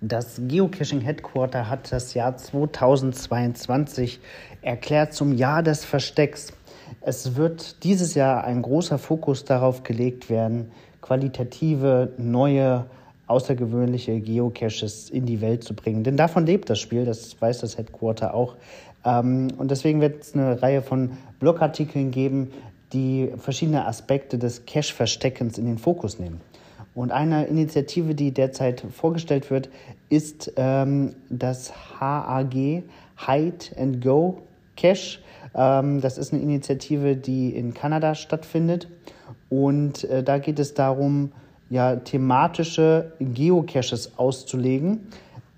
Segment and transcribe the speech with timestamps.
[0.00, 4.20] Das Geocaching Headquarter hat das Jahr 2022
[4.62, 6.52] erklärt zum Jahr des Verstecks.
[7.00, 12.86] Es wird dieses Jahr ein großer Fokus darauf gelegt werden, qualitative, neue,
[13.26, 16.04] außergewöhnliche Geocaches in die Welt zu bringen.
[16.04, 18.56] Denn davon lebt das Spiel, das weiß das Headquarter auch.
[19.04, 22.52] Ähm, und deswegen wird es eine Reihe von Blogartikeln geben,
[22.92, 26.40] die verschiedene Aspekte des Cache-Versteckens in den Fokus nehmen.
[26.96, 29.68] Und eine Initiative, die derzeit vorgestellt wird,
[30.08, 34.38] ist ähm, das HAG Hide and Go
[34.78, 35.18] Cache.
[35.54, 38.88] Ähm, das ist eine Initiative, die in Kanada stattfindet.
[39.50, 41.32] Und äh, da geht es darum,
[41.68, 45.08] ja, thematische Geocaches auszulegen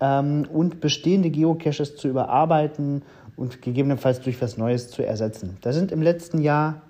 [0.01, 3.01] ähm, und bestehende Geocaches zu überarbeiten
[3.37, 5.57] und gegebenenfalls durch was Neues zu ersetzen.
[5.61, 6.81] Da sind im letzten Jahr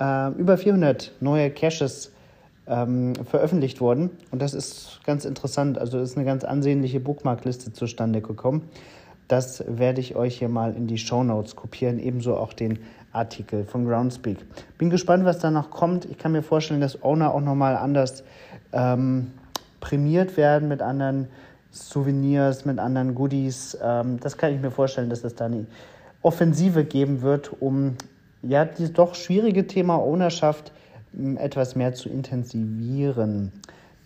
[0.00, 2.10] äh, über 400 neue Caches
[2.66, 4.10] ähm, veröffentlicht worden.
[4.30, 5.78] Und das ist ganz interessant.
[5.78, 8.68] Also ist eine ganz ansehnliche Bookmarkliste zustande gekommen.
[9.28, 12.78] Das werde ich euch hier mal in die Show Notes kopieren, ebenso auch den
[13.12, 14.38] Artikel von Groundspeak.
[14.76, 16.04] Bin gespannt, was da noch kommt.
[16.04, 18.24] Ich kann mir vorstellen, dass Owner auch nochmal anders
[18.72, 19.30] ähm,
[19.80, 21.28] prämiert werden mit anderen
[21.70, 23.78] Souvenirs, mit anderen Goodies.
[23.82, 25.66] Ähm, das kann ich mir vorstellen, dass es da eine
[26.22, 27.96] Offensive geben wird, um
[28.42, 30.72] ja, dieses doch schwierige Thema Ownerschaft
[31.36, 33.52] etwas mehr zu intensivieren.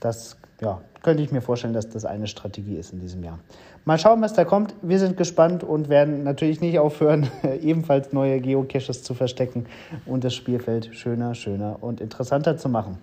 [0.01, 3.39] Das ja, könnte ich mir vorstellen, dass das eine Strategie ist in diesem Jahr.
[3.85, 4.75] Mal schauen, was da kommt.
[4.83, 7.29] Wir sind gespannt und werden natürlich nicht aufhören,
[7.63, 9.67] ebenfalls neue Geocaches zu verstecken
[10.07, 12.99] und das Spielfeld schöner, schöner und interessanter zu machen.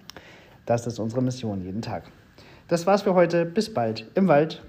[0.66, 2.04] Das ist unsere Mission jeden Tag.
[2.68, 3.46] Das war's für heute.
[3.46, 4.62] Bis bald im Wald.